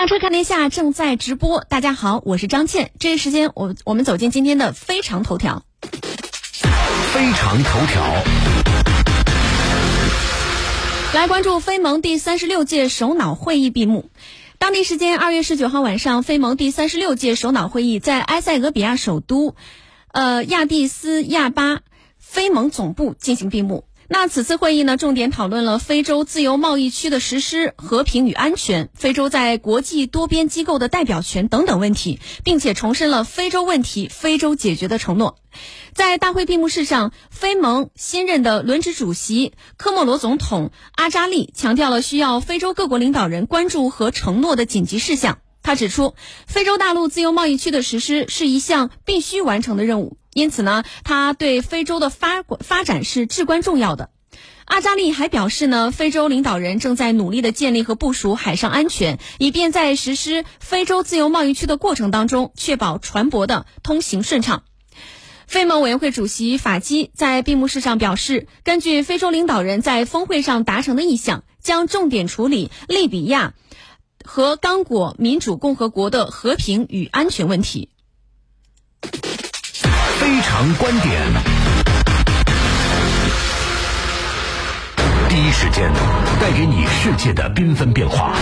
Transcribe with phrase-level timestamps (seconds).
[0.00, 2.90] 上车看天下正在直播，大家好，我是张倩。
[2.98, 5.62] 这一时间，我我们走进今天的非常头条。
[7.12, 8.24] 非常头条，
[11.12, 14.08] 来关注非盟第三十六届首脑会议闭幕。
[14.56, 19.54] 当地时间二月十九号晚上，非盟第三十六届首脑会议在埃塞俄比亚首都，
[20.12, 21.80] 呃亚的斯亚巴
[22.16, 23.84] 非盟总部进行闭幕。
[24.12, 35.38] 那此次会议呢，重点讨论了非洲自由贸易区的实施、和平与安全、非洲在国际多边机构的代表权等等问题，并且重申了非洲问题非洲解决的承诺。
[35.94, 45.38] 在大会闭幕式上，非盟新任的轮值主席科莫罗总统阿扎利强调了需要非洲各国领导人关注和承诺的紧急事项。
[45.62, 46.14] 他指出，
[46.48, 50.16] 非洲大陆自由贸易区的实施是一项必须完成的任务。
[50.32, 54.10] 因此呢，他对非洲的发发展是至关重要的。
[54.64, 64.62] 阿扎利还表示呢，非洲领导人正在努力的建立和部署海上安全，以便在实施非洲自由贸易区的过程当中，确保船舶的通行顺畅。
[65.48, 73.54] 非盟委员会主席法基在闭幕式上表示，根据非洲领导人在峰会上达成的意向，将重点处理利比亚
[74.24, 77.88] 和刚果民主共和国的和平与安全问题。
[80.40, 81.20] 非常观点，
[85.28, 85.92] 第一时间
[86.40, 88.32] 带给你世界的缤纷变化。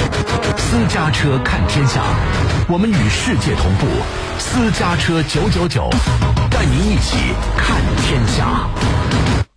[0.57, 2.01] 私家车看天下，
[2.69, 3.89] 我们与世界同步。
[4.39, 5.91] 私家车九九九，
[6.49, 7.17] 带您一起
[7.57, 7.77] 看
[8.07, 9.48] 天下。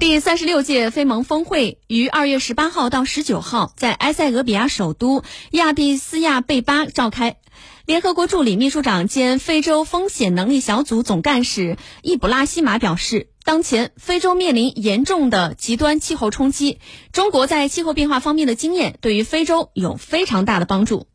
[0.00, 7.38] 第三十六届非盟峰会于二月十八号到十九号在埃塞俄比亚首都亚的斯亚贝巴召开。
[7.84, 16.78] 联合国助理秘书长兼非洲风险能力小组总干事易卜拉希马表示，当前非洲面临严重的极端气候冲击，
[17.12, 21.08] 中国在气候变化方面的经验对于非洲有非常大的帮助。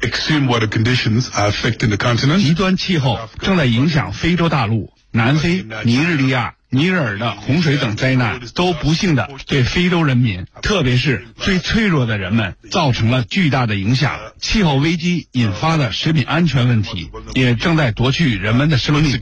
[0.00, 0.10] 极
[2.54, 4.90] 端气候正在影响非洲大陆。
[5.10, 14.20] 南非、尼日利亚、尼日尔的洪水等灾难都不幸的对非洲人民，特别是最脆弱的人们，造成了巨大的影响。
[14.38, 19.18] 气候危机引发的食品安全问题，也正在夺去人们的生命。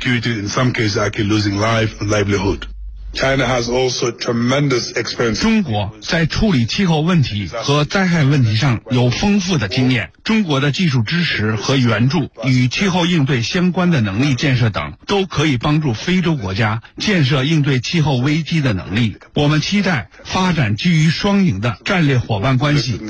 [5.41, 19.17] 中国在处理气候问题和灾害问题上有丰富的经验，中国的技术支持和援助与气候应对相关的能力建设等，都可以帮助非洲国家建设应对气候危机的能力。
[19.35, 23.01] 我们期待发展基于双赢的战略伙伴关系。